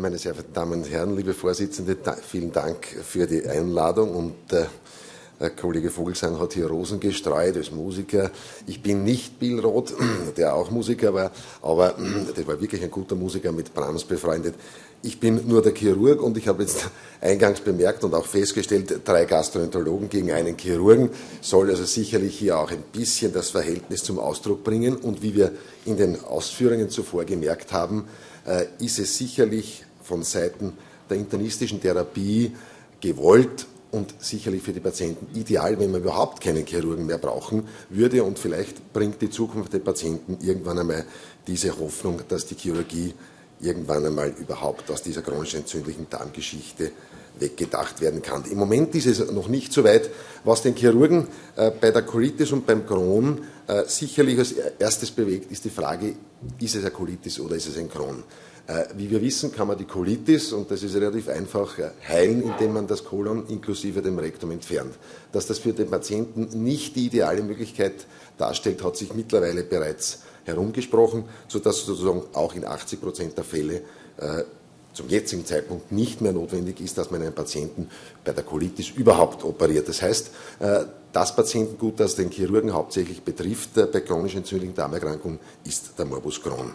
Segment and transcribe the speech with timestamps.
[0.00, 5.50] Meine sehr verehrten Damen und Herren, liebe Vorsitzende, vielen Dank für die Einladung und äh,
[5.50, 8.30] Kollege Vogelsang hat hier Rosen gestreut als Musiker.
[8.66, 9.92] Ich bin nicht Bill Roth,
[10.38, 11.94] der auch Musiker war, aber
[12.36, 14.54] der war wirklich ein guter Musiker mit Brahms befreundet.
[15.02, 16.88] Ich bin nur der Chirurg und ich habe jetzt
[17.20, 21.10] eingangs bemerkt und auch festgestellt, drei Gastroenterologen gegen einen Chirurgen
[21.42, 24.96] soll also sicherlich hier auch ein bisschen das Verhältnis zum Ausdruck bringen.
[24.96, 25.52] Und wie wir
[25.84, 28.31] in den Ausführungen zuvor gemerkt haben, äh,
[28.78, 30.72] ist es sicherlich von Seiten
[31.08, 32.52] der internistischen Therapie
[33.00, 38.24] gewollt und sicherlich für die Patienten ideal, wenn wir überhaupt keinen Chirurgen mehr brauchen würde.
[38.24, 41.04] Und vielleicht bringt die Zukunft der Patienten irgendwann einmal
[41.46, 43.14] diese Hoffnung, dass die Chirurgie
[43.60, 46.90] irgendwann einmal überhaupt aus dieser chronisch entzündlichen Darmgeschichte
[47.38, 48.44] weggedacht werden kann.
[48.50, 50.10] Im Moment ist es noch nicht so weit.
[50.44, 55.50] Was den Chirurgen äh, bei der Colitis und beim Crohn äh, sicherlich als erstes bewegt,
[55.50, 56.14] ist die Frage,
[56.60, 58.22] ist es eine Colitis oder ist es ein Crohn?
[58.66, 62.42] Äh, wie wir wissen, kann man die Colitis, und das ist relativ einfach, äh, heilen,
[62.42, 64.94] indem man das Kolon inklusive dem Rektum entfernt.
[65.32, 68.06] Dass das für den Patienten nicht die ideale Möglichkeit
[68.38, 73.82] darstellt, hat sich mittlerweile bereits herumgesprochen, sodass sozusagen auch in 80 Prozent der Fälle
[74.18, 74.44] äh,
[74.92, 77.88] zum jetzigen Zeitpunkt nicht mehr notwendig ist, dass man einen Patienten
[78.24, 79.88] bei der Colitis überhaupt operiert.
[79.88, 85.38] Das heißt, äh, das Patientengut, das den Chirurgen hauptsächlich betrifft, äh, bei chronisch entzündlichen Darmerkrankungen,
[85.64, 86.72] ist der Morbus Crohn.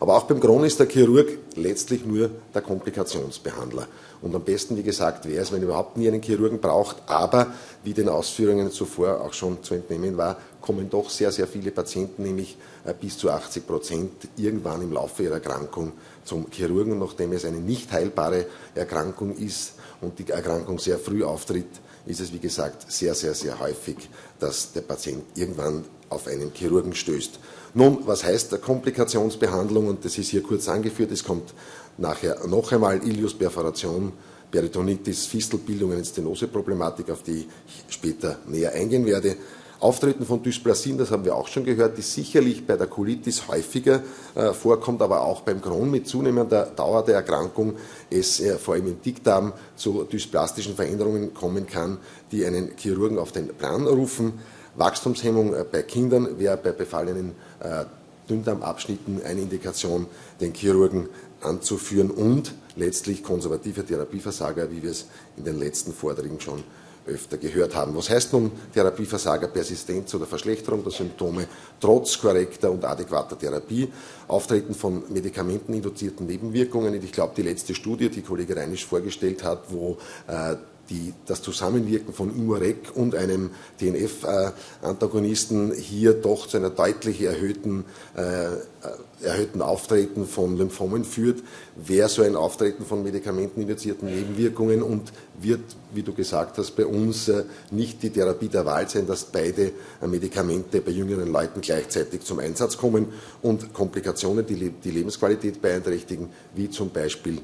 [0.00, 3.86] Aber auch beim Crohn ist der Chirurg letztlich nur der Komplikationsbehandler.
[4.22, 6.96] Und am besten, wie gesagt, wäre es, wenn überhaupt nie einen Chirurgen braucht.
[7.06, 7.48] Aber,
[7.84, 12.22] wie den Ausführungen zuvor auch schon zu entnehmen war, kommen doch sehr, sehr viele Patienten,
[12.22, 15.92] nämlich äh, bis zu 80 Prozent, irgendwann im Laufe ihrer Erkrankung
[16.30, 16.98] zum Chirurgen.
[16.98, 21.66] Nachdem es eine nicht heilbare Erkrankung ist und die Erkrankung sehr früh auftritt,
[22.06, 23.96] ist es, wie gesagt, sehr, sehr, sehr häufig,
[24.38, 27.40] dass der Patient irgendwann auf einen Chirurgen stößt.
[27.74, 29.88] Nun, was heißt Komplikationsbehandlung?
[29.88, 31.10] Und das ist hier kurz angeführt.
[31.10, 31.52] Es kommt
[31.98, 34.12] nachher noch einmal Iliusperforation,
[34.50, 39.36] Peritonitis, Fistelbildung, Stenoseproblematik, auf die ich später näher eingehen werde.
[39.80, 44.02] Auftreten von Dysplasien, das haben wir auch schon gehört, die sicherlich bei der Colitis häufiger
[44.34, 47.76] äh, vorkommt, aber auch beim Crohn mit zunehmender Dauer der Erkrankung
[48.10, 51.96] es äh, vor allem im Dickdarm zu dysplastischen Veränderungen kommen kann,
[52.30, 54.34] die einen Chirurgen auf den Plan rufen.
[54.76, 57.84] Wachstumshemmung äh, bei Kindern wäre bei befallenen äh,
[58.28, 60.06] Dünndarmabschnitten eine Indikation,
[60.42, 61.08] den Chirurgen
[61.40, 65.06] anzuführen und letztlich konservative Therapieversager, wie wir es
[65.38, 66.62] in den letzten Vorträgen schon
[67.06, 67.96] öfter gehört haben.
[67.96, 71.46] Was heißt nun Therapieversager, Persistenz oder Verschlechterung der Symptome
[71.80, 73.88] trotz korrekter und adäquater Therapie,
[74.28, 76.94] Auftreten von medikamenteninduzierten Nebenwirkungen.
[77.02, 80.56] Ich glaube, die letzte Studie, die Kollege Reinisch vorgestellt hat, wo äh,
[80.90, 87.84] die, das Zusammenwirken von Imurec und einem TNF-Antagonisten hier doch zu einer deutlich erhöhten,
[88.16, 91.42] äh, erhöhten Auftreten von Lymphomen führt,
[91.76, 95.60] wäre so ein Auftreten von medikamenteninduzierten Nebenwirkungen und wird,
[95.94, 99.72] wie du gesagt hast, bei uns äh, nicht die Therapie der Wahl sein, dass beide
[100.02, 103.06] äh, Medikamente bei jüngeren Leuten gleichzeitig zum Einsatz kommen
[103.42, 107.38] und Komplikationen, die die Lebensqualität beeinträchtigen, wie zum Beispiel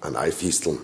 [0.00, 0.78] Analfisteln.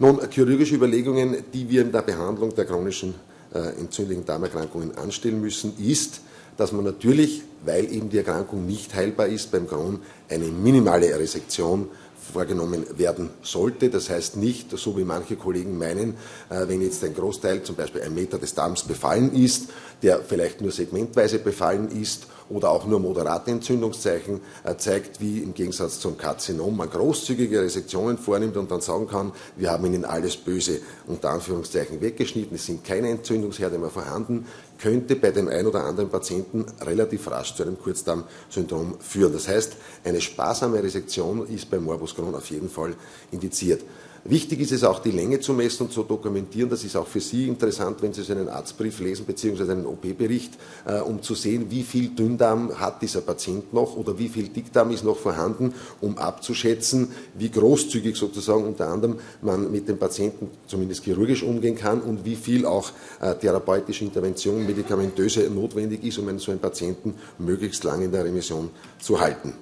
[0.00, 3.14] Nun, chirurgische Überlegungen, die wir in der Behandlung der chronischen
[3.54, 6.20] äh, entzündlichen Darmerkrankungen anstellen müssen, ist,
[6.56, 11.88] dass man natürlich, weil eben die Erkrankung nicht heilbar ist, beim Crohn eine minimale Resektion
[12.32, 13.88] vorgenommen werden sollte.
[13.88, 16.14] Das heißt nicht, so wie manche Kollegen meinen,
[16.50, 19.68] äh, wenn jetzt ein Großteil, zum Beispiel ein Meter des Darms befallen ist,
[20.02, 25.54] der vielleicht nur segmentweise befallen ist oder auch nur moderate Entzündungszeichen äh, zeigt, wie im
[25.54, 30.36] Gegensatz zum Karzinom man großzügige Resektionen vornimmt und dann sagen kann, wir haben ihnen alles
[30.36, 34.46] böse unter Anführungszeichen weggeschnitten, es sind keine Entzündungsherde mehr vorhanden,
[34.78, 39.32] könnte bei dem einen oder anderen Patienten relativ rasch zu einem Kurzdarmsyndrom führen.
[39.32, 39.72] Das heißt,
[40.04, 42.94] eine sparsame Resektion ist bei Morbus Crohn auf jeden Fall
[43.30, 43.82] indiziert.
[44.26, 46.70] Wichtig ist es auch, die Länge zu messen und zu dokumentieren.
[46.70, 49.70] Das ist auch für Sie interessant, wenn Sie so einen Arztbrief lesen bzw.
[49.70, 50.54] einen OP-Bericht,
[50.86, 54.92] äh, um zu sehen, wie viel Dünndarm hat dieser Patient noch oder wie viel Dickdarm
[54.92, 61.04] ist noch vorhanden, um abzuschätzen, wie großzügig sozusagen unter anderem man mit dem Patienten zumindest
[61.04, 66.38] chirurgisch umgehen kann und wie viel auch äh, therapeutische Intervention, medikamentöse notwendig ist, um einen
[66.38, 69.52] so einen Patienten möglichst lange in der Remission zu halten.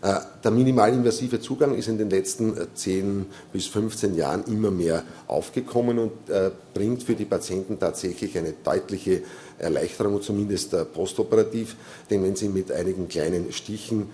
[0.00, 5.02] Äh, der minimalinvasive Zugang ist in den letzten 10 äh, bis 15 Jahren immer mehr
[5.26, 9.22] aufgekommen und äh, bringt für die Patienten tatsächlich eine deutliche
[9.58, 11.74] Erleichterung, zumindest postoperativ.
[12.08, 14.08] Denn wenn Sie mit einigen kleinen Stichen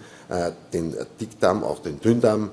[0.73, 2.49] den Dickdarm, auch den Dünndarm,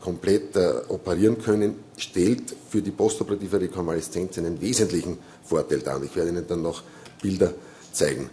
[0.00, 0.56] komplett
[0.88, 6.02] operieren können, stellt für die postoperative Rekonvaleszenz einen wesentlichen Vorteil dar.
[6.02, 6.82] Ich werde Ihnen dann noch
[7.20, 7.52] Bilder
[7.92, 8.30] zeigen.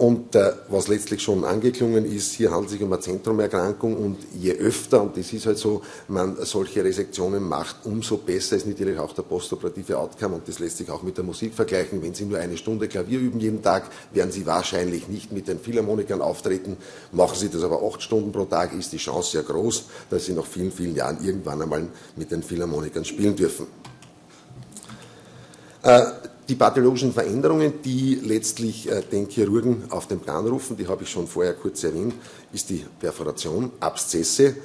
[0.00, 4.16] Und äh, was letztlich schon angeklungen ist, hier handelt es sich um eine Zentromerkrankung und
[4.32, 8.98] je öfter, und das ist halt so, man solche Resektionen macht, umso besser ist natürlich
[8.98, 12.02] auch der postoperative Outcome und das lässt sich auch mit der Musik vergleichen.
[12.02, 15.58] Wenn Sie nur eine Stunde Klavier üben jeden Tag, werden Sie wahrscheinlich nicht mit den
[15.58, 16.78] Philharmonikern auftreten.
[17.12, 20.32] Machen Sie das aber acht Stunden pro Tag, ist die Chance sehr groß, dass Sie
[20.32, 21.86] nach vielen, vielen Jahren irgendwann einmal
[22.16, 23.66] mit den Philharmonikern spielen dürfen.
[25.82, 26.02] Äh,
[26.50, 31.08] die pathologischen Veränderungen, die letztlich äh, den Chirurgen auf den Plan rufen, die habe ich
[31.08, 32.12] schon vorher kurz erwähnt,
[32.52, 34.56] ist die Perforation, Abszesse,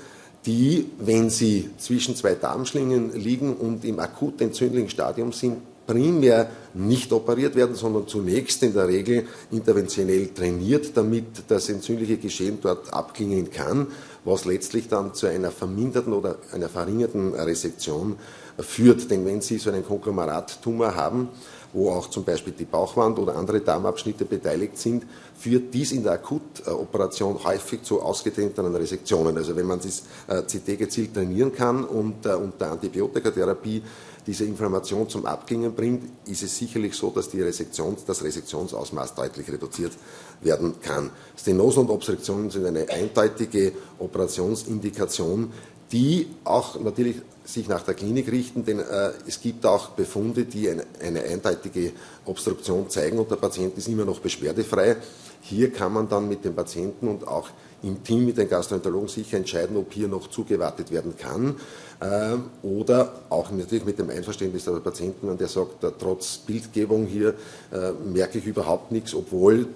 [0.48, 7.14] die, wenn sie zwischen zwei Darmschlingen liegen und im akut entzündlichen Stadium sind, primär nicht
[7.14, 13.52] operiert werden, sondern zunächst in der Regel interventionell trainiert, damit das entzündliche Geschehen dort abklingen
[13.52, 13.88] kann,
[14.26, 18.18] was letztlich dann zu einer verminderten oder einer verringerten Resektion
[18.60, 19.10] führt.
[19.10, 21.30] Denn wenn Sie so einen Konglomeratumor haben,
[21.74, 25.06] wo auch zum Beispiel die Bauchwand oder andere Darmabschnitte beteiligt sind,
[25.38, 29.38] führt dies in der Akutoperation häufig zu ausgetretenen Resektionen.
[29.38, 33.84] Also wenn man das äh, CT gezielt trainieren kann und äh, unter Antibiotikatherapie
[34.28, 39.52] diese Inflammation zum Abklingen bringt, ist es sicherlich so, dass die Resektion, das Resektionsausmaß deutlich
[39.52, 39.94] reduziert
[40.42, 41.12] werden kann.
[41.38, 45.52] Stenosen und Obstruktionen sind eine eindeutige Operationsindikation,
[45.92, 50.68] die auch natürlich sich nach der Klinik richten, denn äh, es gibt auch Befunde, die
[50.70, 51.92] eine, eine, eindeutige
[52.26, 54.98] Obstruktion zeigen und der Patient ist immer noch beschwerdefrei.
[55.42, 57.50] Hier kann man dann mit dem Patienten und auch
[57.86, 61.56] im Team mit den Gastroenterologen sicher entscheiden, ob hier noch zugewartet werden kann
[62.00, 67.36] äh, oder auch natürlich mit dem Einverständnis der Patienten, der sagt, äh, trotz Bildgebung hier
[67.72, 69.68] äh, merke ich überhaupt nichts, obwohl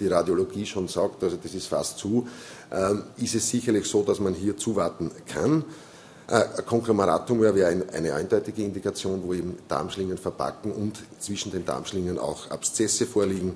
[0.00, 2.26] die Radiologie schon sagt, also das ist fast zu,
[3.18, 5.64] ist es sicherlich so, dass man hier zuwarten kann.
[6.64, 13.06] Konglomeratumor wäre eine eindeutige Indikation, wo eben Darmschlingen verpacken und zwischen den Darmschlingen auch Abszesse
[13.06, 13.54] vorliegen.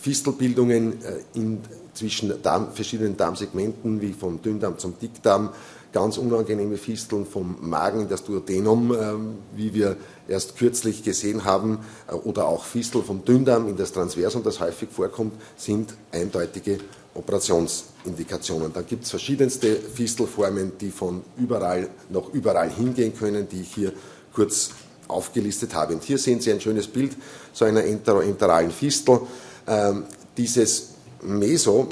[0.00, 1.60] Fistelbildungen äh, in,
[1.94, 5.50] zwischen Darm, verschiedenen Darmsegmenten, wie vom Dünndarm zum Dickdarm,
[5.92, 9.96] ganz unangenehme Fisteln vom Magen in das Duodenum, ähm, wie wir
[10.28, 14.88] erst kürzlich gesehen haben, äh, oder auch Fistel vom Dünndarm in das Transversum, das häufig
[14.90, 16.78] vorkommt, sind eindeutige
[17.14, 18.72] Operationsindikationen.
[18.72, 23.92] Dann gibt es verschiedenste Fistelformen, die von überall noch überall hingehen können, die ich hier
[24.32, 24.70] kurz
[25.08, 25.94] aufgelistet habe.
[25.94, 27.16] Und hier sehen Sie ein schönes Bild
[27.52, 29.20] so einer enteralen Fistel.
[29.66, 30.04] Ähm,
[30.36, 30.90] dieses
[31.22, 31.88] Meso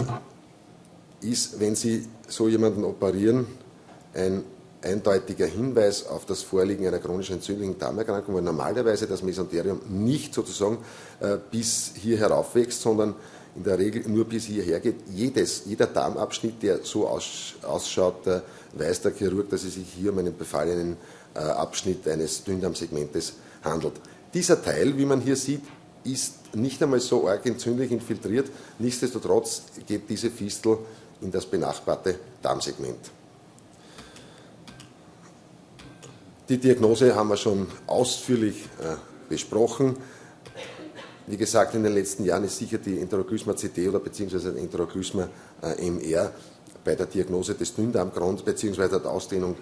[1.20, 3.46] ist, wenn Sie so jemanden operieren,
[4.14, 4.44] ein
[4.82, 10.78] eindeutiger Hinweis auf das Vorliegen einer chronischen entzündlichen Darmerkrankung, weil normalerweise das Mesenterium nicht sozusagen
[11.20, 13.14] äh, bis hier heraufwächst, sondern
[13.56, 14.96] in der Regel nur bis hierher geht.
[15.12, 18.40] Jedes, jeder Darmabschnitt, der so ausschaut, äh,
[18.74, 20.96] weiß der Chirurg, dass es sich hier um einen befallenen
[21.34, 23.34] äh, Abschnitt eines Dünndarmsegmentes
[23.64, 23.94] handelt.
[24.32, 25.62] Dieser Teil, wie man hier sieht,
[26.04, 28.50] ist nicht einmal so arg entzündlich infiltriert.
[28.78, 30.78] Nichtsdestotrotz geht diese Fistel
[31.20, 33.10] in das benachbarte Darmsegment.
[36.48, 38.96] Die Diagnose haben wir schon ausführlich äh,
[39.28, 39.96] besprochen.
[41.26, 45.28] Wie gesagt, in den letzten Jahren ist sicher die Enteroglypma CT oder beziehungsweise Enteroglypma
[45.62, 46.32] äh, MR
[46.82, 49.56] bei der Diagnose des Dünndarmkrons beziehungsweise der Ausdehnung,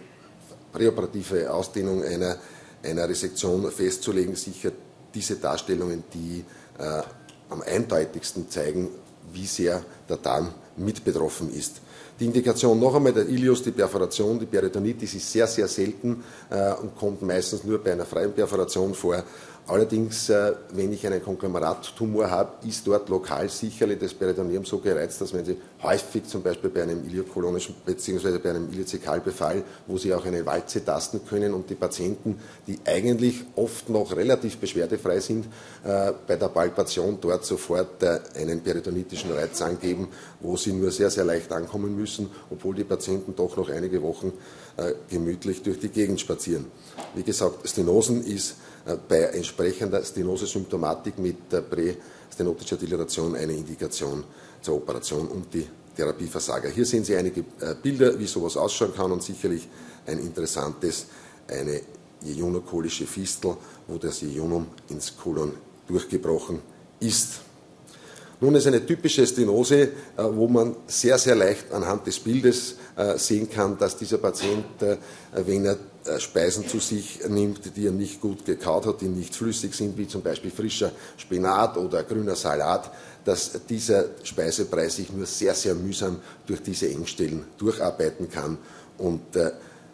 [0.72, 2.36] präoperative Ausdehnung einer,
[2.84, 4.70] einer Resektion festzulegen, sicher
[5.12, 6.44] diese Darstellungen, die
[6.78, 7.02] äh,
[7.48, 8.88] am eindeutigsten zeigen,
[9.32, 11.80] wie sehr der Darm mit betroffen ist.
[12.18, 16.72] Die Indikation noch einmal, der Ilius, die Perforation, die Peritonitis ist sehr, sehr selten äh,
[16.72, 19.22] und kommt meistens nur bei einer freien Perforation vor.
[19.68, 25.20] Allerdings, äh, wenn ich einen Konglomeratumor habe, ist dort lokal sicherlich das Peritoneum so gereizt,
[25.20, 28.38] dass wenn Sie häufig zum Beispiel bei einem iliokolonischen bzw.
[28.38, 33.42] bei einem Iliozekalbefall, wo Sie auch eine Walze tasten können und die Patienten, die eigentlich
[33.56, 35.46] oft noch relativ beschwerdefrei sind,
[35.82, 40.06] äh, bei der Palpation dort sofort äh, einen peritonitischen Reiz angeben,
[40.38, 44.32] wo sie nur sehr, sehr leicht ankommen müssen, obwohl die Patienten doch noch einige Wochen
[45.08, 46.66] gemütlich durch die Gegend spazieren.
[47.14, 48.56] Wie gesagt, Stenosen ist
[49.08, 54.24] bei entsprechender Stenose-Symptomatik mit prästenotischer Dilatation eine Indikation
[54.62, 55.66] zur Operation und die
[55.96, 56.68] Therapieversager.
[56.68, 59.66] Hier sehen Sie einige äh, Bilder, wie sowas ausschauen kann und sicherlich
[60.06, 61.06] ein interessantes,
[61.48, 61.80] eine
[62.22, 63.56] jejunokolische Fistel,
[63.88, 65.52] wo das Jejunum ins Kolon
[65.88, 66.60] durchgebrochen
[67.00, 67.40] ist.
[68.40, 69.88] Nun ist eine typische Stenose, äh,
[70.18, 72.76] wo man sehr, sehr leicht anhand des Bildes
[73.16, 74.64] sehen kann, dass dieser Patient,
[75.34, 75.76] wenn er äh,
[76.18, 80.08] Speisen zu sich nimmt, die er nicht gut gekaut hat, die nicht flüssig sind, wie
[80.08, 82.90] zum Beispiel frischer Spinat oder grüner Salat,
[83.24, 88.58] dass dieser Speisepreis sich nur sehr, sehr mühsam durch diese Engstellen durcharbeiten kann
[88.98, 89.50] und äh,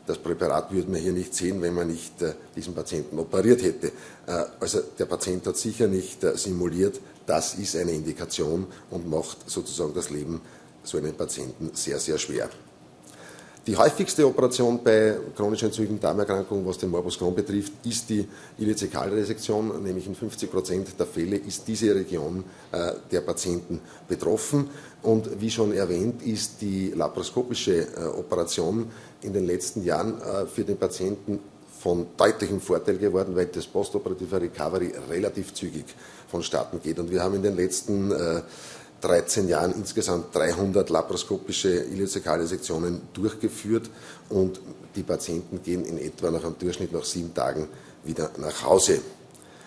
[0.07, 3.88] das Präparat würde man hier nicht sehen, wenn man nicht äh, diesen Patienten operiert hätte.
[4.26, 9.49] Äh, also der Patient hat sicher nicht äh, simuliert, das ist eine Indikation und macht
[9.49, 10.40] sozusagen das Leben
[10.83, 12.50] so einem Patienten sehr, sehr schwer.
[13.64, 18.26] Die häufigste Operation bei chronisch entzündlichen Darmerkrankungen, was den Morbus Crohn betrifft, ist die
[18.59, 22.42] Ileozekalresektion, nämlich in 50 Prozent der Fälle ist diese Region
[22.73, 23.78] äh, der Patienten
[24.09, 24.69] betroffen.
[25.02, 28.90] Und wie schon erwähnt, ist die laparoskopische äh, Operation
[29.23, 31.38] in den letzten Jahren äh, für den Patienten
[31.83, 35.85] von deutlichem Vorteil geworden, weil das postoperative Recovery relativ zügig
[36.28, 36.99] vonstatten geht.
[36.99, 38.42] Und wir haben in den letzten äh,
[39.02, 43.90] 13 Jahren insgesamt 300 laparoskopische iliozekale Sektionen durchgeführt
[44.28, 44.61] und
[44.94, 47.68] die Patienten gehen in etwa nach einem Durchschnitt nach sieben Tagen
[48.04, 49.00] wieder nach Hause.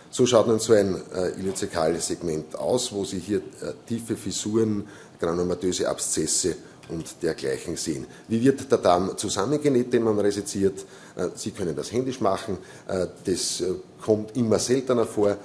[0.09, 4.87] So schaut dann so ein äh, Iliozekalsegment aus, wo Sie hier äh, tiefe Fissuren,
[5.19, 6.55] granulomatöse Abszesse
[6.87, 8.05] und dergleichen sehen.
[8.29, 10.85] Wie wird der Darm zusammengenäht, den man resiziert?
[11.17, 12.57] Äh, Sie können das händisch machen.
[12.87, 15.35] Äh, das äh, kommt immer seltener vor.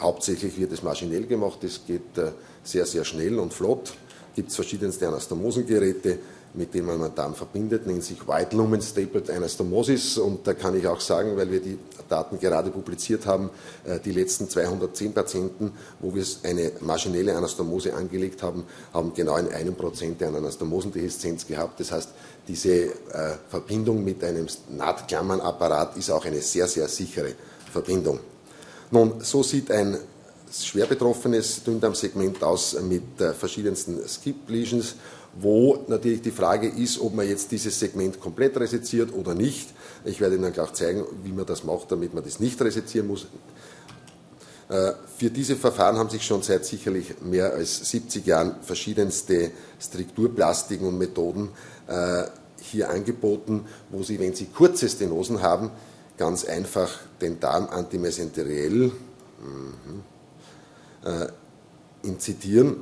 [0.00, 1.58] Hauptsächlich wird es maschinell gemacht.
[1.60, 2.30] Das geht äh,
[2.64, 3.94] sehr, sehr schnell und flott.
[4.34, 6.18] Gibt es verschiedenste Anastomosengeräte,
[6.54, 10.18] mit denen man Darm verbindet, nennt sich White Lumen Stapled Anastomosis.
[10.18, 11.78] Und da kann ich auch sagen, weil wir die
[12.08, 13.50] Daten gerade publiziert haben,
[13.84, 19.52] äh, die letzten 210 Patienten, wo wir eine maschinelle Anastomose angelegt haben, haben genau in
[19.52, 21.80] einem Prozent eine Anastomosendehiszenz gehabt.
[21.80, 22.10] Das heißt,
[22.46, 22.90] diese äh,
[23.48, 27.32] Verbindung mit einem Nahtklammernapparat ist auch eine sehr, sehr sichere
[27.72, 28.20] Verbindung.
[28.90, 29.98] Nun, so sieht ein
[30.62, 34.94] schwer betroffenes Dünndarmsegment aus mit äh, verschiedensten Skip Lesions,
[35.34, 39.70] wo natürlich die Frage ist, ob man jetzt dieses Segment komplett resiziert oder nicht.
[40.04, 43.26] Ich werde Ihnen gleich zeigen, wie man das macht, damit man das nicht resizieren muss.
[44.68, 50.86] Äh, für diese Verfahren haben sich schon seit sicherlich mehr als 70 Jahren verschiedenste Strukturplastiken
[50.86, 51.50] und Methoden
[51.88, 52.24] äh,
[52.60, 55.70] hier angeboten, wo Sie, wenn Sie kurze Stenosen haben,
[56.16, 60.02] ganz einfach den Darm antimesenteriell mhm,
[62.02, 62.76] inzitieren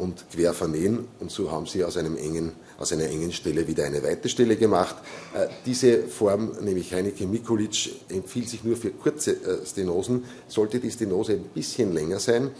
[0.00, 4.02] und quer vernähen und so haben sie aus, engen, aus einer engen Stelle wieder eine
[4.02, 4.96] weite Stelle gemacht.
[5.34, 10.24] Äh, diese Form, nämlich Heineke Mikulic, empfiehlt sich nur für kurze äh, Stenosen.
[10.48, 12.50] Sollte die Stenose ein bisschen länger sein,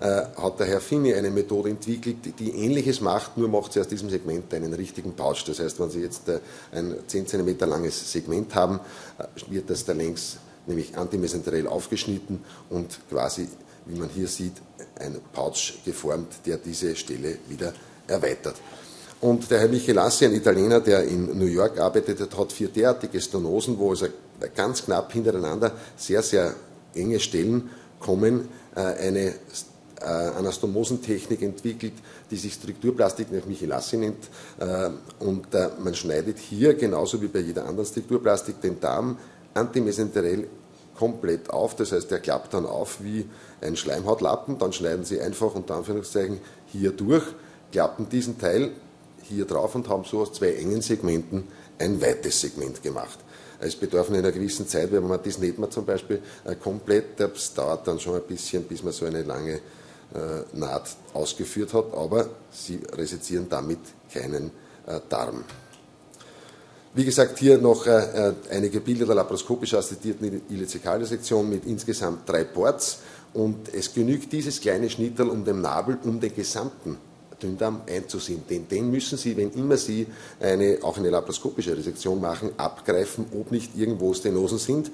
[0.00, 3.88] äh, hat der Herr Fini eine Methode entwickelt, die ähnliches macht, nur macht sie aus
[3.88, 5.44] diesem Segment einen richtigen Pouch.
[5.44, 6.40] Das heißt, wenn Sie jetzt äh,
[6.72, 8.80] ein 10 cm langes Segment haben,
[9.18, 13.48] äh, wird das da längs nämlich antimesenteriell aufgeschnitten und quasi
[13.88, 14.54] wie man hier sieht,
[15.00, 17.72] ein Pouch geformt, der diese Stelle wieder
[18.06, 18.56] erweitert.
[19.20, 23.76] Und der Herr Michelassi, ein Italiener, der in New York arbeitet, hat vier derartige Stenosen,
[23.78, 24.06] wo also
[24.54, 26.54] ganz knapp hintereinander sehr, sehr
[26.94, 29.34] enge Stellen kommen, äh, eine
[30.00, 31.94] äh, Anastomosentechnik entwickelt,
[32.30, 34.28] die sich Strukturplastik nach Michelassi nennt.
[34.60, 35.48] Äh, und
[35.82, 39.18] man schneidet hier, genauso wie bei jeder anderen Strukturplastik, den Darm
[39.54, 40.46] antimesenteriell
[40.98, 41.76] komplett auf.
[41.76, 43.28] Das heißt, er klappt dann auf wie
[43.60, 44.58] ein Schleimhautlappen.
[44.58, 47.24] Dann schneiden Sie einfach unter Anführungszeichen hier durch,
[47.72, 48.72] klappen diesen Teil
[49.22, 51.44] hier drauf und haben so aus zwei engen Segmenten
[51.78, 53.18] ein weites Segment gemacht.
[53.60, 57.54] Es bedarf einer gewissen Zeit, wenn man das nicht mehr zum Beispiel äh, komplett, das
[57.54, 59.60] dauert dann schon ein bisschen, bis man so eine lange äh,
[60.52, 63.80] Naht ausgeführt hat, aber Sie resizieren damit
[64.12, 64.52] keinen
[64.86, 65.44] äh, Darm.
[66.98, 67.90] Wie gesagt, hier noch äh,
[68.30, 72.98] äh, einige Bilder der laparoskopisch assistierten Ileozekalresektion mit insgesamt drei Ports
[73.34, 76.96] und es genügt dieses kleine Schnittel um den Nabel, um den gesamten
[77.40, 78.42] Dünndarm einzusehen.
[78.50, 80.08] Den, den müssen Sie, wenn immer Sie
[80.40, 84.90] eine, auch eine laparoskopische Resektion machen, abgreifen, ob nicht irgendwo Stenosen sind.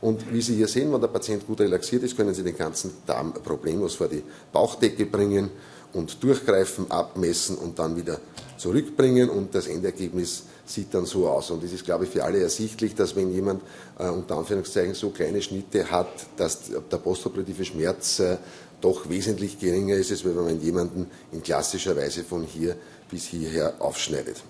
[0.00, 2.90] Und wie Sie hier sehen, wenn der Patient gut relaxiert ist, können Sie den ganzen
[3.06, 5.50] Darm problemlos vor die Bauchdecke bringen
[5.94, 8.18] und durchgreifen, abmessen und dann wieder
[8.58, 11.50] zurückbringen und das Endergebnis sieht dann so aus.
[11.50, 13.62] Und es ist, glaube ich, für alle ersichtlich, dass wenn jemand
[13.98, 16.60] äh, unter Anführungszeichen so kleine Schnitte hat, dass
[16.90, 18.36] der postoperative Schmerz äh,
[18.80, 22.76] doch wesentlich geringer ist, als wenn man jemanden in klassischer Weise von hier
[23.10, 24.42] bis hierher aufschneidet.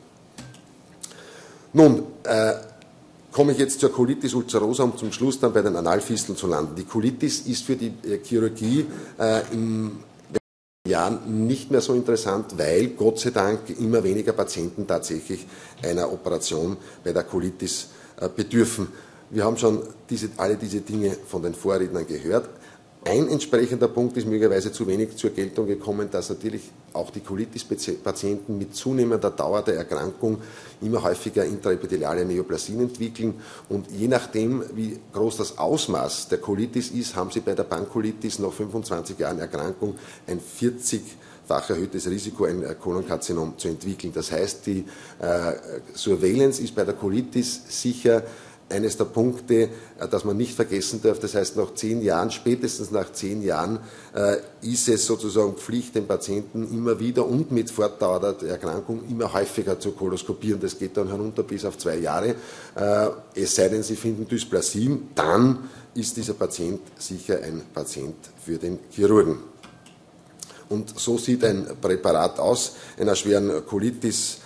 [1.73, 2.55] Nun, äh,
[3.33, 6.77] komme ich jetzt zur Colitis ulcerosa, um zum Schluss dann bei den Analfisteln zu landen.
[6.77, 8.87] Die Colitis ist für die äh, Chirurgie
[9.19, 9.99] äh, im
[10.95, 15.45] Jahren nicht mehr so interessant, weil Gott sei Dank immer weniger Patienten tatsächlich
[15.83, 17.89] einer Operation bei der Colitis
[18.21, 18.89] äh, bedürfen.
[19.31, 22.49] Wir haben schon diese, alle diese Dinge von den Vorrednern gehört.
[23.07, 26.63] Ein entsprechender Punkt ist möglicherweise zu wenig zur Geltung gekommen, dass natürlich
[26.95, 30.39] auch die Colitis-Patienten mit zunehmender Dauer der Erkrankung
[30.81, 33.35] immer häufiger intraepitheliale Neoplasien entwickeln.
[33.69, 38.39] Und je nachdem, wie groß das Ausmaß der Colitis ist, haben sie bei der Pankolitis
[38.39, 39.97] nach 25 Jahren Erkrankung
[40.27, 41.03] ein 40
[41.47, 44.15] fach erhöhtes Risiko, ein Kolonkarzinom zu entwickeln.
[44.15, 44.87] Das heißt, die
[45.95, 48.23] Surveillance ist bei der Colitis sicher
[48.69, 49.69] eines der Punkte, äh,
[50.11, 51.19] das man nicht vergessen darf.
[51.19, 53.79] Das heißt, nach zehn Jahren, spätestens nach zehn Jahren,
[54.15, 59.33] äh, ist es sozusagen Pflicht, den Patienten immer wieder und mit Fortdauer der Erkrankung immer
[59.33, 60.61] häufiger zu koloskopieren.
[60.61, 62.35] Das geht dann herunter bis auf zwei Jahre.
[62.75, 68.59] Äh, es sei denn, Sie finden Dysplasien, dann ist dieser Patient sicher ein Patient für
[68.59, 69.39] den Chirurgen.
[70.69, 74.39] Und so sieht ein Präparat aus, einer schweren Colitis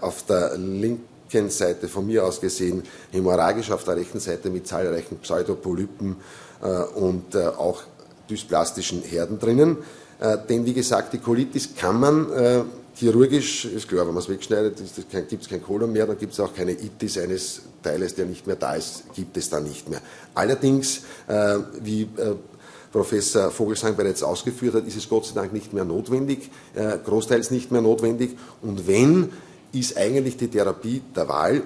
[0.00, 1.15] auf der linken
[1.50, 6.16] Seite von mir aus gesehen hämorrhagisch, auf der rechten Seite mit zahlreichen Pseudopolypen
[6.62, 6.66] äh,
[6.98, 7.82] und äh, auch
[8.28, 9.78] dysplastischen Herden drinnen.
[10.20, 12.62] Äh, denn wie gesagt, die Colitis kann man äh,
[12.94, 14.80] chirurgisch, ist klar, wenn man es wegschneidet,
[15.28, 18.46] gibt es kein Kolon mehr, dann gibt es auch keine Itis eines Teiles, der nicht
[18.46, 20.00] mehr da ist, gibt es dann nicht mehr.
[20.34, 22.34] Allerdings, äh, wie äh,
[22.92, 26.50] Professor Vogelsang bereits ausgeführt hat, ist es Gott sei Dank nicht mehr notwendig,
[27.04, 28.38] großteils nicht mehr notwendig.
[28.62, 29.32] Und wenn
[29.78, 31.62] ist eigentlich die Therapie der Wahl,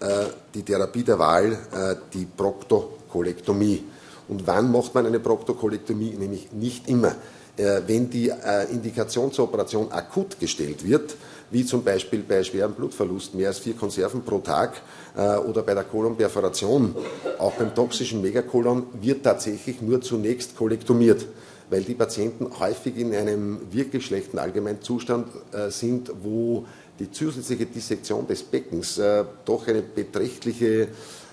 [0.00, 3.84] äh, die Therapie der Wahl äh, die Proktokolektomie.
[4.28, 6.14] Und wann macht man eine Proktokolektomie?
[6.18, 7.14] Nämlich nicht immer.
[7.56, 11.16] Äh, wenn die äh, Indikation zur Operation akut gestellt wird,
[11.50, 14.82] wie zum Beispiel bei schwerem Blutverlust, mehr als vier Konserven pro Tag
[15.16, 16.94] äh, oder bei der Kolonperforation,
[17.38, 21.24] auch beim toxischen Megakolon, wird tatsächlich nur zunächst kolektomiert
[21.70, 26.66] weil die Patienten häufig in einem wirklich schlechten Allgemeinzustand äh, sind, wo
[26.98, 30.88] die zusätzliche Dissektion des Beckens äh, doch eine beträchtliche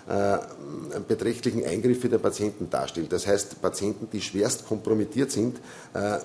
[0.08, 3.13] äh, einen beträchtlichen Eingriff für den Patienten darstellt.
[3.13, 5.62] Das heißt, Patienten, die schwerst kompromittiert sind,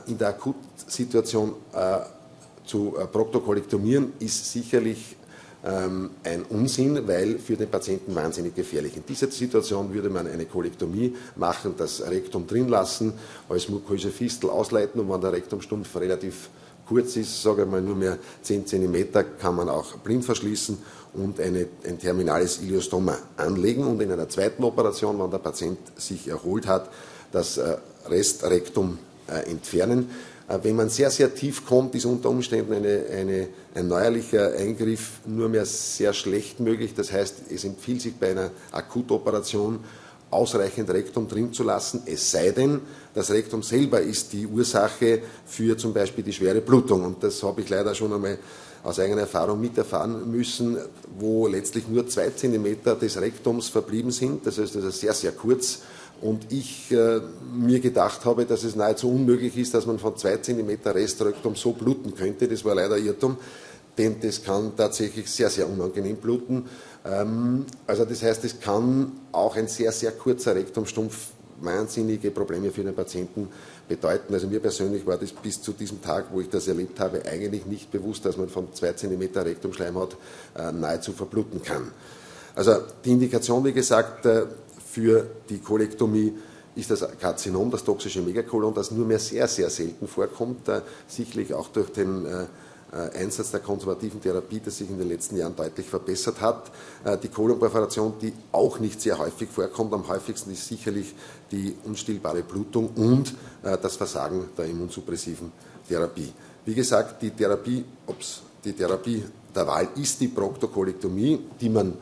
[0.09, 1.55] in der Akutsituation
[2.65, 5.18] zu proktokolektomieren, ist sicherlich
[5.69, 8.97] ähm, ein Unsinn, weil für den Patienten wahnsinnig gefährlich.
[8.97, 13.13] In dieser Situation würde man eine Kolektomie machen, das Rektum drin lassen,
[13.49, 16.49] als muköse Fistel ausleiten und wenn der Rektumstumpf relativ
[16.89, 19.09] kurz ist, sage ich mal nur mehr 10 cm,
[19.39, 20.79] kann man auch blind verschließen
[21.13, 26.29] und eine, ein terminales Iliostoma anlegen und in einer zweiten Operation, wenn der Patient sich
[26.29, 26.89] erholt hat,
[27.31, 27.77] das äh,
[28.09, 30.09] Restrektum äh, entfernen.
[30.49, 35.21] Äh, wenn man sehr, sehr tief kommt, ist unter Umständen eine, eine, ein neuerlicher Eingriff
[35.27, 36.95] nur mehr sehr schlecht möglich.
[36.95, 39.81] Das heißt, es empfiehlt sich bei einer Akutoperation
[40.31, 42.81] ausreichend Rektum drin zu lassen, es sei denn,
[43.15, 47.03] das Rektum selber ist die Ursache für zum Beispiel die schwere Blutung.
[47.03, 48.39] Und das habe ich leider schon einmal
[48.85, 50.77] aus eigener Erfahrung miterfahren müssen,
[51.19, 54.47] wo letztlich nur zwei Zentimeter des Rektums verblieben sind.
[54.47, 55.81] Das heißt, das ist sehr, sehr kurz
[56.21, 57.21] und ich äh,
[57.55, 61.73] mir gedacht habe, dass es nahezu unmöglich ist, dass man von zwei Zentimeter Restrektum so
[61.73, 62.49] bluten könnte.
[62.49, 63.37] Das war leider Irrtum,
[63.97, 66.65] denn das kann tatsächlich sehr, sehr unangenehm bluten.
[67.05, 72.85] Ähm, also das heißt, es kann auch ein sehr, sehr kurzer Rektumstumpf wahnsinnige Probleme für
[72.85, 73.49] den Patienten
[73.89, 74.33] bedeuten.
[74.33, 77.67] Also mir persönlich war das bis zu diesem Tag, wo ich das erlebt habe, eigentlich
[77.67, 80.17] nicht bewusst, dass man von zwei Zentimeter Rektumschleimhaut
[80.57, 81.91] äh, nahezu verbluten kann.
[82.55, 84.43] Also die Indikation, wie gesagt, äh,
[84.99, 86.33] für die Kolektomie
[86.75, 91.55] ist das Karzinom, das toxische Megakolon, das nur mehr sehr, sehr selten vorkommt, äh, sicherlich
[91.55, 92.47] auch durch den äh,
[92.93, 96.73] äh, Einsatz der konservativen Therapie, das sich in den letzten Jahren deutlich verbessert hat.
[97.23, 101.15] Die Kolonperforation, die auch nicht sehr häufig vorkommt, am häufigsten ist sicherlich
[101.53, 105.53] die unstillbare Blutung und das Versagen der immunsuppressiven
[105.87, 106.33] Therapie.
[106.65, 107.85] Wie gesagt, die Therapie,
[108.65, 109.23] die Therapie
[109.55, 111.95] der Wahl ist die Proktokolektomie, die man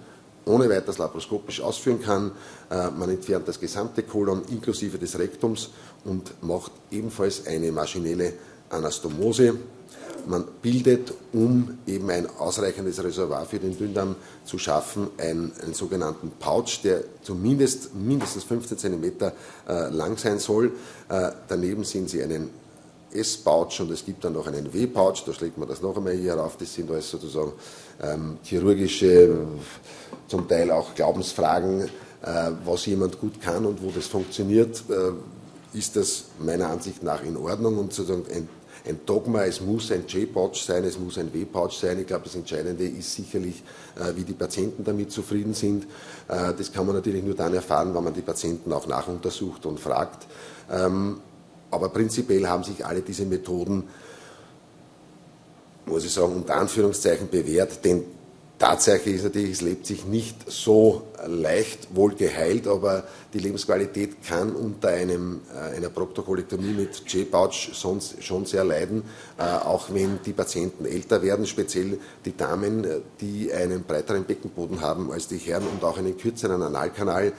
[0.46, 2.32] ohne weiteres laparoskopisch ausführen kann.
[2.70, 5.70] Äh, man entfernt das gesamte Kolon inklusive des Rektums
[6.04, 8.32] und macht ebenfalls eine maschinelle
[8.70, 9.58] Anastomose.
[10.26, 16.32] Man bildet, um eben ein ausreichendes Reservoir für den Dünndarm zu schaffen, einen, einen sogenannten
[16.40, 19.04] Pouch, der zumindest mindestens 15 cm
[19.68, 20.72] äh, lang sein soll.
[21.08, 22.50] Äh, daneben sehen Sie einen
[23.18, 26.32] S-Pouch und es gibt dann noch einen W-Pouch, da schlägt man das noch einmal hier
[26.32, 26.56] herauf.
[26.56, 27.52] Das sind alles sozusagen
[28.02, 29.46] ähm, chirurgische
[30.28, 31.88] zum Teil auch Glaubensfragen, äh,
[32.64, 37.36] was jemand gut kann und wo das funktioniert, äh, ist das meiner Ansicht nach in
[37.36, 38.48] Ordnung und sozusagen ein,
[38.88, 42.00] ein Dogma, es muss ein J-Pouch sein, es muss ein W-Pouch sein.
[42.00, 43.62] Ich glaube, das Entscheidende ist sicherlich,
[43.96, 45.86] äh, wie die Patienten damit zufrieden sind.
[46.28, 50.26] Das kann man natürlich nur dann erfahren, wenn man die Patienten auch nachuntersucht und fragt.
[51.70, 53.84] Aber prinzipiell haben sich alle diese Methoden,
[55.86, 58.04] muss ich sagen, unter Anführungszeichen bewährt, denn
[58.58, 64.56] Tatsache ist natürlich, es lebt sich nicht so leicht, wohl geheilt, aber die Lebensqualität kann
[64.56, 69.02] unter einem, äh, einer Proktokolektomie mit J-Pouch schon sehr leiden,
[69.38, 74.80] äh, auch wenn die Patienten älter werden, speziell die Damen, äh, die einen breiteren Beckenboden
[74.80, 77.34] haben als die Herren und auch einen kürzeren Analkanal,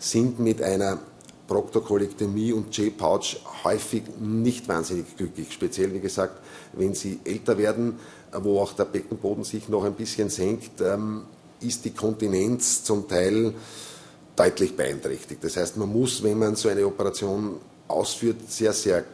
[0.00, 0.98] sind mit einer
[1.46, 5.52] Proktokolektomie und J-Pouch häufig nicht wahnsinnig glücklich.
[5.52, 6.40] Speziell, wie gesagt,
[6.72, 7.98] wenn sie älter werden,
[8.32, 11.22] wo auch der Beckenboden sich noch ein bisschen senkt, ähm,
[11.60, 13.54] ist die Kontinenz zum Teil
[14.34, 15.42] deutlich beeinträchtigt.
[15.42, 17.56] Das heißt, man muss, wenn man so eine Operation
[17.88, 19.04] ausführt, sehr, sehr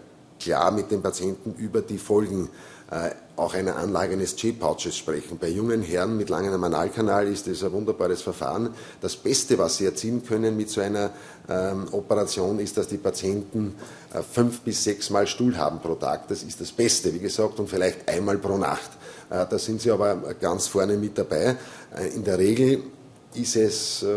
[0.40, 2.49] klar mit dem Patienten über die Folgen
[2.90, 5.38] äh, auch einer Anlage eines J-Pouches sprechen.
[5.38, 8.75] Bei jungen Herren mit langem Analkanal ist das ein wunderbares Verfahren.
[9.01, 11.11] Das Beste, was sie erzielen können mit so einer
[11.49, 13.75] ähm, Operation, ist, dass die Patienten
[14.12, 16.29] äh, fünf bis sechs Mal Stuhl haben pro Tag.
[16.29, 18.90] Das ist das Beste, wie gesagt, und vielleicht einmal pro Nacht.
[19.31, 21.57] Äh, da sind sie aber ganz vorne mit dabei.
[21.97, 22.83] Äh, in der Regel
[23.35, 24.16] ist es äh,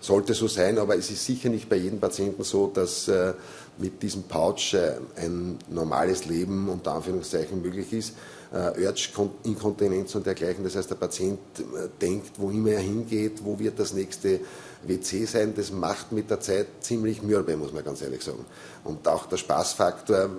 [0.00, 3.34] sollte so sein, aber es ist sicher nicht bei jedem Patienten so, dass äh,
[3.78, 8.14] mit diesem Pouch äh, ein normales Leben unter Anführungszeichen möglich ist.
[8.52, 10.64] Äh, Urge-Inkontinenz und dergleichen.
[10.64, 11.38] Das heißt, der Patient
[12.00, 14.40] denkt, wo immer er hingeht, wo wird das nächste
[14.82, 15.54] WC sein.
[15.54, 18.44] Das macht mit der Zeit ziemlich mürbe, muss man ganz ehrlich sagen.
[18.82, 20.30] Und auch der Spaßfaktor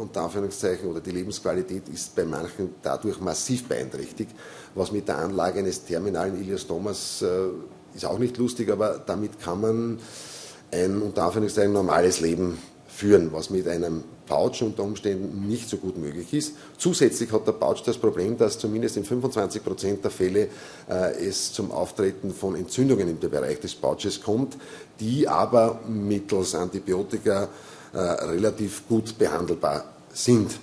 [0.00, 4.32] unter Anführungszeichen oder die Lebensqualität ist bei manchen dadurch massiv beeinträchtigt,
[4.74, 7.48] was mit der Anlage eines terminalen Iliostomas äh,
[7.96, 9.98] ist auch nicht lustig, aber damit kann man
[10.70, 15.96] ein unter Anführungszeichen normales Leben führen, was mit einem Pouch unter Umständen nicht so gut
[15.96, 16.54] möglich ist.
[16.78, 20.48] Zusätzlich hat der Pouch das Problem, dass zumindest in 25 Prozent der Fälle
[20.88, 24.56] äh, es zum Auftreten von Entzündungen im Bereich des Pouches kommt,
[24.98, 27.48] die aber mittels Antibiotika
[27.92, 30.58] äh, relativ gut behandelbar sind.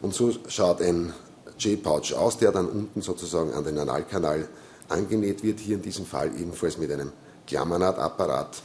[0.00, 1.12] Und so schaut ein
[1.60, 4.48] J-Pouch aus, der dann unten sozusagen an den Analkanal
[4.88, 7.12] angenäht wird, hier in diesem Fall ebenfalls mit einem
[7.46, 8.62] Klammernahtapparat.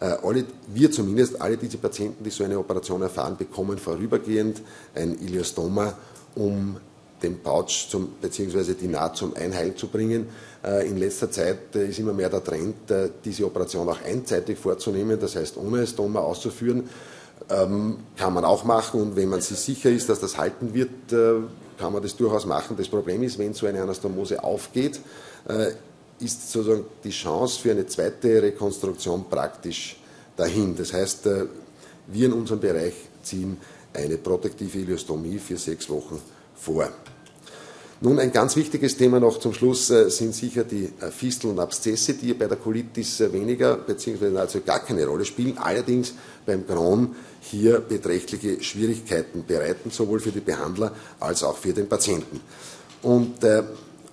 [0.00, 4.62] Äh, alle, wir zumindest, alle diese Patienten, die so eine Operation erfahren, bekommen vorübergehend
[4.94, 5.94] ein Iliostoma,
[6.34, 6.76] um
[7.22, 7.86] den Pouch
[8.22, 8.74] bzw.
[8.74, 10.28] die Naht zum Einheilen zu bringen.
[10.64, 12.76] Äh, in letzter Zeit äh, ist immer mehr der Trend,
[13.24, 16.88] diese Operation auch einseitig vorzunehmen, das heißt ohne Stoma auszuführen.
[17.48, 20.90] Ähm, kann man auch machen und wenn man sich sicher ist, dass das halten wird,
[21.80, 22.76] kann man das durchaus machen.
[22.76, 25.00] Das Problem ist, wenn so eine Anastomose aufgeht,
[25.48, 25.72] äh,
[26.20, 29.96] ist sozusagen die Chance für eine zweite Rekonstruktion praktisch
[30.36, 30.76] dahin.
[30.76, 31.46] Das heißt, äh,
[32.06, 33.56] wir in unserem Bereich ziehen
[33.94, 36.20] eine protektive Iliostomie für sechs Wochen
[36.54, 36.88] vor.
[38.02, 41.60] Nun, ein ganz wichtiges Thema noch zum Schluss äh, sind sicher die äh, Fisteln und
[41.60, 44.38] Abszesse, die bei der Colitis äh, weniger bzw.
[44.38, 46.14] also gar keine Rolle spielen, allerdings
[46.46, 52.40] beim Crohn hier beträchtliche Schwierigkeiten bereiten, sowohl für die Behandler als auch für den Patienten.
[53.02, 53.64] Und äh,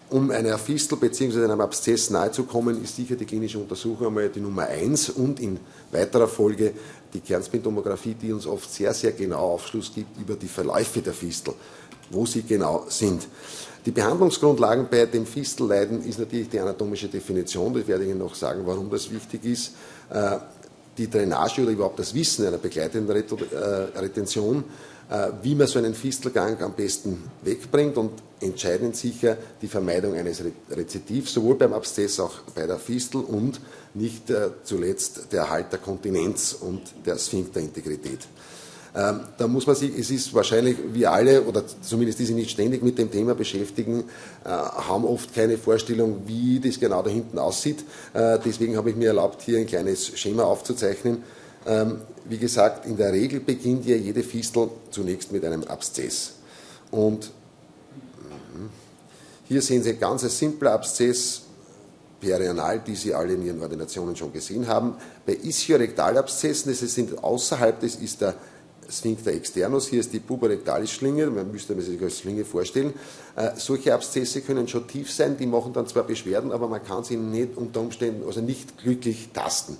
[0.09, 1.45] um einer Fistel bzw.
[1.45, 5.59] einem Abszess nahezukommen, ist sicher die klinische Untersuchung einmal die Nummer eins und in
[5.91, 6.73] weiterer Folge
[7.13, 11.53] die Kernspintomographie, die uns oft sehr, sehr genau Aufschluss gibt über die Verläufe der Fistel,
[12.09, 13.27] wo sie genau sind.
[13.87, 17.79] Die Behandlungsgrundlagen bei dem Fistelleiden ist natürlich die anatomische Definition.
[17.79, 19.71] Ich werde Ihnen noch sagen, warum das wichtig ist.
[20.09, 20.39] Äh,
[20.97, 24.65] die Drainage oder überhaupt das Wissen einer begleitenden äh, Retention,
[25.09, 30.43] äh, wie man so einen Fistelgang am besten wegbringt und entscheidend sicher die Vermeidung eines
[30.69, 33.61] Rezidivs, sowohl beim Abszess auch bei der Fistel und
[33.93, 34.23] nicht
[34.63, 38.19] zuletzt der Erhalt der Kontinenz und der Sphinkterintegrität.
[38.97, 42.49] Ähm, da muss man sich, es ist wahrscheinlich, wir alle, oder zumindest die sich nicht
[42.49, 44.05] ständig mit dem Thema beschäftigen,
[44.43, 47.85] äh, haben oft keine Vorstellung, wie das genau da hinten aussieht.
[48.15, 51.21] Äh, deswegen habe ich mir erlaubt, hier ein kleines Schema aufzuzeichnen.
[51.67, 56.33] Ähm, wie gesagt, in der Regel beginnt ja jede Fistel zunächst mit einem Abszess.
[56.89, 57.31] Und
[58.55, 58.69] mhm,
[59.47, 61.43] hier sehen Sie ein ganz simpler Abszess,
[62.19, 64.95] perianal, die Sie alle in Ihren Ordinationen schon gesehen haben.
[65.23, 68.33] Bei Ischiorektalabszessen, das sind außerhalb des, ist der
[68.89, 72.93] Sphincter externus, hier ist die Puberectalis-Schlinge, man müsste sich als Schlinge vorstellen.
[73.35, 77.03] Äh, solche Abszesse können schon tief sein, die machen dann zwar Beschwerden, aber man kann
[77.03, 79.77] sie nicht unter Umständen, also nicht glücklich tasten.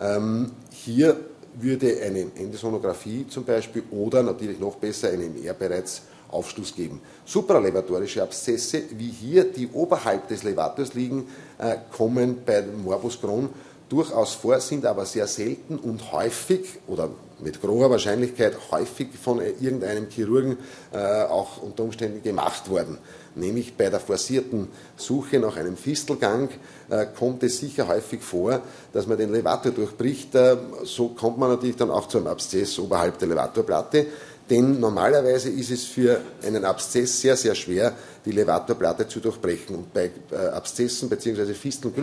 [0.00, 1.16] Ähm, hier
[1.54, 7.00] würde eine Endosonographie zum Beispiel oder natürlich noch besser eine MR bereits Aufschluss geben.
[7.24, 13.48] Supralevatorische Abszesse, wie hier, die oberhalb des Levators liegen, äh, kommen bei Morbus Crohn
[13.88, 20.08] durchaus vor, sind aber sehr selten und häufig oder mit großer Wahrscheinlichkeit häufig von irgendeinem
[20.08, 20.56] Chirurgen
[20.92, 22.98] äh, auch unter Umständen gemacht worden.
[23.36, 26.48] Nämlich bei der forcierten Suche nach einem Fistelgang
[26.88, 28.60] äh, kommt es sicher häufig vor,
[28.92, 30.34] dass man den Levator durchbricht.
[30.34, 34.06] Äh, so kommt man natürlich dann auch zu einem Abszess oberhalb der Levatorplatte.
[34.50, 37.94] Denn normalerweise ist es für einen Abszess sehr, sehr schwer,
[38.26, 39.74] die Levatorplatte zu durchbrechen.
[39.74, 41.54] Und bei äh, Abszessen bzw.
[41.54, 41.94] Fisteln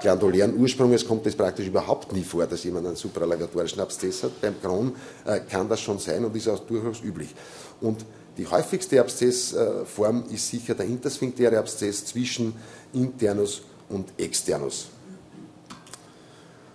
[0.00, 4.40] glandulären Ursprungs kommt es praktisch überhaupt nie vor, dass jemand einen supralevatorischen Abszess hat.
[4.40, 4.92] Beim Crohn
[5.24, 7.32] äh, kann das schon sein und ist auch durchaus üblich.
[7.80, 8.04] Und
[8.36, 12.54] die häufigste Abszessform ist sicher der intersphinktäre Abszess zwischen
[12.92, 14.88] Internus und Externus.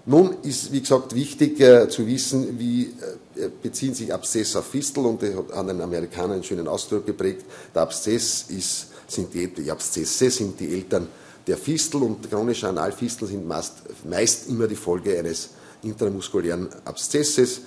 [0.05, 3.28] Nun ist, wie gesagt, wichtig äh, zu wissen, wie äh,
[3.61, 7.45] beziehen sich Abszess auf Fistel und da hat ein Amerikaner einen schönen Ausdruck geprägt.
[7.73, 11.07] Der Abszess ist, sind die, die Abszesse sind die Eltern
[11.47, 15.49] der Fistel und chronische Analfistel sind meist, meist immer die Folge eines
[15.81, 17.61] intramuskulären Abszesses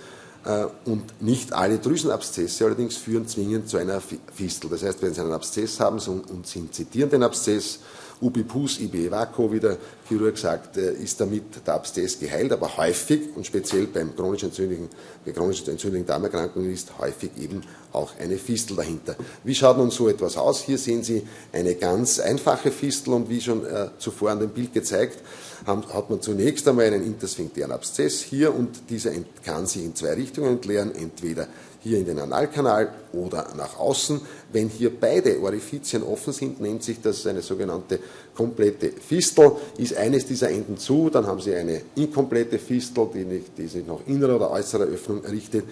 [0.44, 4.70] äh, und nicht alle Drüsenabszesse allerdings führen zwingend zu einer Fistel.
[4.70, 7.80] Das heißt, wenn Sie einen Abszess haben und Sie zitieren den Abszess,
[8.22, 9.76] Ubi pus, ibi evaco, wie der
[10.08, 14.88] Chirurg sagt, äh, ist damit der Abszess geheilt, aber häufig und speziell beim chronisch entzündlichen,
[15.24, 19.16] bei chronisch entzündlichen Darmerkrankungen ist häufig eben auch eine Fistel dahinter.
[19.44, 20.62] Wie schaut nun so etwas aus?
[20.62, 24.72] Hier sehen Sie eine ganz einfache Fistel und wie schon äh, zuvor an dem Bild
[24.72, 25.18] gezeigt,
[25.66, 29.10] haben, hat man zunächst einmal einen intersphinktären Abszess hier und dieser
[29.44, 31.48] kann sich in zwei Richtungen entleeren, entweder
[31.82, 34.20] hier in den Analkanal oder nach außen.
[34.52, 37.98] Wenn hier beide Orifizien offen sind, nennt sich das eine sogenannte
[38.34, 39.52] komplette Fistel.
[39.78, 43.86] Ist eines dieser Enden zu, dann haben Sie eine inkomplette Fistel, die, nicht, die sich
[43.86, 45.64] nach innerer oder äußerer Öffnung richtet.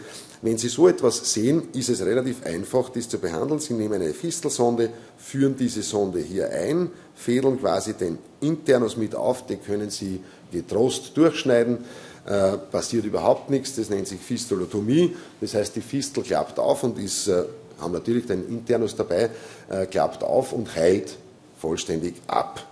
[0.42, 3.60] Wenn Sie so etwas sehen, ist es relativ einfach, dies zu behandeln.
[3.60, 9.46] Sie nehmen eine Fistelsonde, führen diese Sonde hier ein, fädeln quasi den Internus mit auf,
[9.46, 10.20] den können Sie
[10.50, 11.78] getrost durchschneiden
[12.26, 16.98] äh, passiert überhaupt nichts, das nennt sich Fistulotomie, das heißt die Fistel klappt auf und
[16.98, 17.44] ist, äh,
[17.80, 19.30] haben natürlich den Internus dabei,
[19.68, 21.16] äh, klappt auf und heilt
[21.58, 22.66] vollständig ab.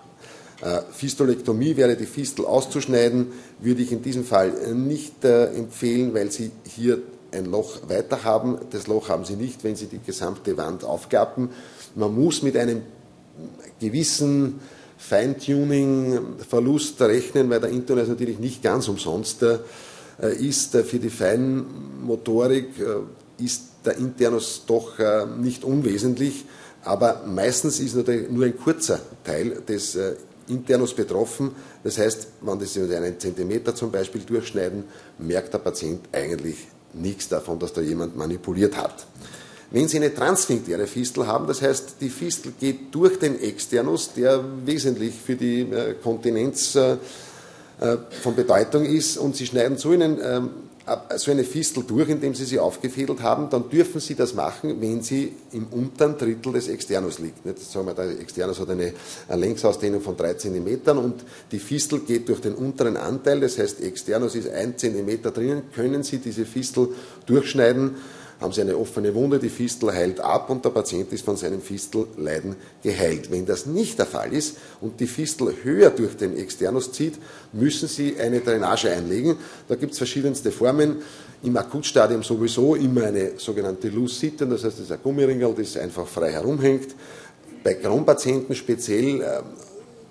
[0.61, 3.29] Äh, Fistulektomie wäre die Fistel auszuschneiden,
[3.61, 6.99] würde ich in diesem Fall nicht äh, empfehlen, weil Sie hier
[7.31, 8.59] ein Loch weiter haben.
[8.71, 11.51] Das Loch haben Sie nicht, wenn Sie die gesamte Wand aufklappen.
[11.95, 12.83] Man muss mit einem
[13.81, 14.61] gewissen
[14.99, 19.59] Feintuning-Verlust rechnen, weil der Internet natürlich nicht ganz umsonst äh,
[20.39, 20.75] ist.
[20.75, 24.99] Äh, für die Feinmotorik äh, ist der Internus doch
[25.39, 26.45] nicht unwesentlich,
[26.83, 29.97] aber meistens ist nur ein kurzer Teil des
[30.49, 31.53] Internus betroffen.
[31.85, 34.83] Das heißt, wenn Sie einen Zentimeter zum Beispiel durchschneiden,
[35.19, 39.07] merkt der Patient eigentlich nichts davon, dass da jemand manipuliert hat.
[39.71, 44.43] Wenn Sie eine transfinktäre Fistel haben, das heißt, die Fistel geht durch den Externus, der
[44.65, 46.97] wesentlich für die äh, Kontinenz äh,
[47.81, 50.51] äh, von Bedeutung ist, und Sie schneiden so, einen, ähm,
[51.17, 55.03] so eine Fistel durch, indem Sie sie aufgefädelt haben, dann dürfen Sie das machen, wenn
[55.03, 57.37] sie im unteren Drittel des Externus liegt.
[57.61, 58.95] sagen wir, der Externus hat eine,
[59.29, 64.35] Längsausdehnung von 3 cm und die Fistel geht durch den unteren Anteil, das heißt, Externus
[64.35, 66.89] ist 1 cm drinnen, können Sie diese Fistel
[67.27, 67.97] durchschneiden
[68.41, 71.61] haben sie eine offene Wunde, die Fistel heilt ab und der Patient ist von seinem
[71.61, 73.31] Fistelleiden geheilt.
[73.31, 77.15] Wenn das nicht der Fall ist und die Fistel höher durch den Externus zieht,
[77.53, 79.37] müssen Sie eine Drainage einlegen.
[79.69, 80.97] Da gibt es verschiedenste Formen.
[81.43, 85.77] Im Akutstadium sowieso immer eine sogenannte Loose Sitten, das heißt, das ist ein Gummiringel, das
[85.77, 86.95] einfach frei herumhängt.
[87.63, 89.45] Bei Kronpatienten speziell ähm,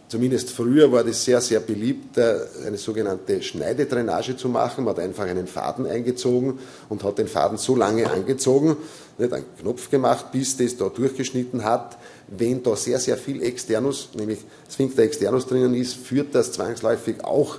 [0.09, 4.85] Zumindest früher war das sehr, sehr beliebt, äh, eine sogenannte Schneidedrainage zu machen.
[4.85, 8.77] Man hat einfach einen Faden eingezogen und hat den Faden so lange angezogen,
[9.17, 11.97] nicht einen Knopf gemacht, bis das da durchgeschnitten hat.
[12.29, 14.39] Wenn da sehr, sehr viel Externus, nämlich
[14.71, 17.57] Sphincter Externus drinnen ist, führt das zwangsläufig auch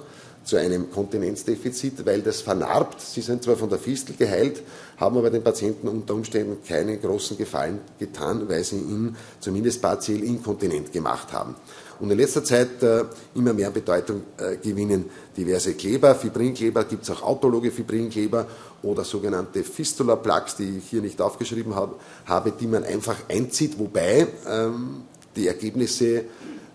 [0.48, 3.02] zu einem Kontinenzdefizit, weil das vernarbt.
[3.02, 4.62] Sie sind zwar von der Fistel geheilt,
[4.96, 10.24] haben aber den Patienten unter Umständen keinen großen Gefallen getan, weil sie ihn zumindest partiell
[10.24, 11.54] inkontinent gemacht haben.
[12.00, 15.06] Und in letzter Zeit äh, immer mehr Bedeutung äh, gewinnen
[15.36, 16.14] diverse Kleber.
[16.14, 18.46] Fibrinkleber gibt es auch autologe Fibrinkleber
[18.82, 24.28] oder sogenannte Fistula-Plugs, die ich hier nicht aufgeschrieben hab, habe, die man einfach einzieht, wobei
[24.48, 25.02] ähm,
[25.34, 26.24] die Ergebnisse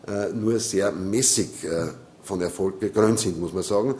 [0.08, 1.88] äh, nur sehr mäßig äh,
[2.22, 3.96] von Erfolg gekrönt sind, muss man sagen.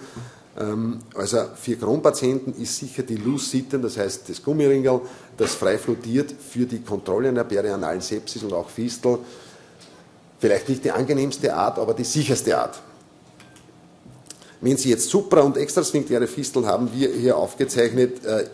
[0.60, 5.02] Ähm, also für Kronpatienten ist sicher die Loose-Sitten, das heißt das Gummiringel,
[5.38, 9.20] das frei flottiert für die Kontrolle einer perianalen Sepsis und auch Fistel
[10.44, 12.78] Vielleicht nicht die angenehmste Art, aber die sicherste Art.
[14.60, 18.48] Wenn Sie jetzt supra- und extrasphinktäre Fisteln haben, wie hier aufgezeichnet, äh,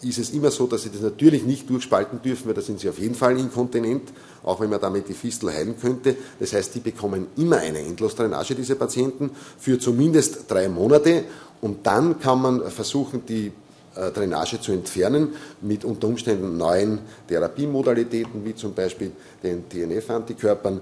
[0.00, 2.88] ist es immer so, dass Sie das natürlich nicht durchspalten dürfen, weil da sind Sie
[2.88, 4.10] auf jeden Fall inkontinent,
[4.42, 6.16] auch wenn man damit die Fistel heilen könnte.
[6.40, 11.24] Das heißt, die bekommen immer eine Endlosdrainage, diese Patienten, für zumindest drei Monate
[11.60, 13.52] und dann kann man versuchen, die
[13.96, 20.80] äh, Drainage zu entfernen mit unter Umständen neuen Therapiemodalitäten, wie zum Beispiel den TNF-Antikörpern,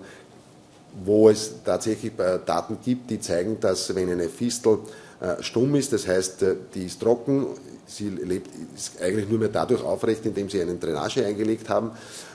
[1.05, 4.79] wo es tatsächlich äh, Daten gibt, die zeigen, dass wenn eine Fistel
[5.21, 7.47] äh, stumm ist, das heißt, äh, die ist trocken,
[7.87, 11.93] sie lebt ist eigentlich nur mehr dadurch aufrecht, indem sie eine Drainage eingelegt haben.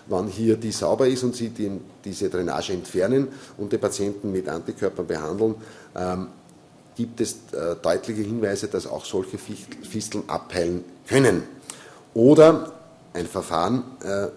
[0.07, 1.71] Wann hier die sauber ist und sie die,
[2.03, 5.55] diese Drainage entfernen und den Patienten mit Antikörpern behandeln,
[5.95, 6.27] ähm,
[6.95, 11.43] gibt es äh, deutliche Hinweise, dass auch solche Fisteln abheilen können.
[12.13, 12.73] Oder
[13.13, 14.27] ein Verfahren, äh,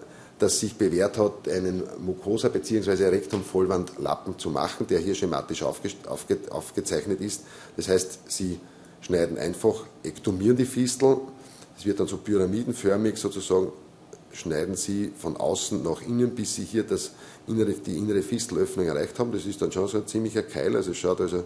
[0.41, 3.07] das sich bewährt hat, einen Mucosa- bzw.
[3.07, 7.43] Rektumvollwandlappen zu machen, der hier schematisch aufge aufge aufgezeichnet ist.
[7.77, 8.59] Das heißt, Sie
[9.01, 11.17] schneiden einfach, ektomieren die Fistel,
[11.77, 13.71] es wird dann so pyramidenförmig sozusagen,
[14.31, 17.11] schneiden sie von außen nach innen, bis sie hier das
[17.47, 19.31] innere, die innere Fistelöffnung erreicht haben.
[19.31, 21.43] Das ist dann schon so ein ziemlicher Keil, also es schaut also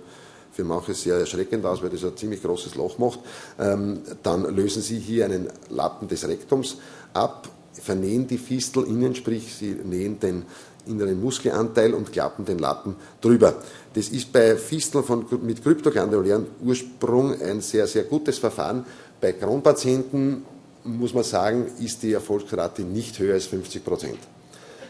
[0.51, 3.19] für manche sehr erschreckend aus, weil das ein ziemlich großes Loch macht.
[3.59, 6.77] Ähm, dann lösen Sie hier einen Lappen des Rektums
[7.13, 7.49] ab,
[7.81, 10.43] vernähen die Fistel innen, sprich Sie nähen den
[10.87, 13.55] inneren Muskelanteil und klappen den Lappen drüber.
[13.93, 18.85] Das ist bei Fisteln von, mit kryptoglandulären Ursprung ein sehr, sehr gutes Verfahren.
[19.19, 20.43] Bei Kronpatienten
[20.83, 24.19] muss man sagen, ist die Erfolgsrate nicht höher als 50 Prozent.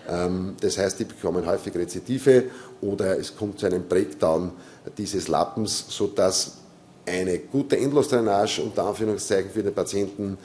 [0.10, 2.46] Ähm, das heißt, die bekommen häufig Rezidive
[2.82, 4.52] oder es kommt zu einem Breakdown
[4.98, 6.58] dieses Lappens, sodass
[7.06, 10.38] eine gute Endlosdrainage unter Anführungszeichen für den Patienten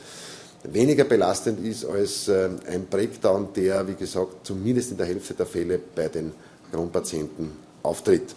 [0.65, 5.47] weniger belastend ist als äh, ein Breakdown, der, wie gesagt, zumindest in der Hälfte der
[5.47, 6.33] Fälle bei den
[6.71, 7.51] Kronpatienten
[7.83, 8.35] auftritt.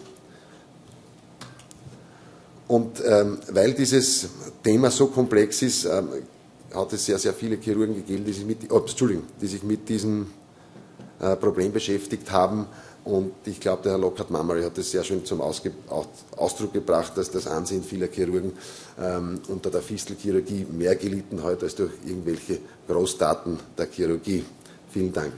[2.66, 4.28] Und ähm, weil dieses
[4.62, 6.08] Thema so komplex ist, ähm,
[6.74, 8.84] hat es sehr, sehr viele Chirurgen gegeben, die sich mit, oh,
[9.40, 10.26] die sich mit diesem
[11.20, 12.66] äh, Problem beschäftigt haben.
[13.04, 15.72] Und ich glaube, der Herr Lockhart Mammery hat es sehr schön zum Ausge
[16.36, 18.52] Ausdruck gebracht, dass das Ansehen vieler Chirurgen
[18.98, 24.44] ähm, unter der Fistelchirurgie mehr gelitten hat als durch irgendwelche Großdaten der Chirurgie.
[24.90, 25.32] Vielen Dank.